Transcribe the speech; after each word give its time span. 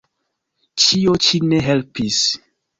Ĉio 0.85 1.15
ĉi 1.27 1.43
ne 1.53 1.63
helpis. 1.69 2.27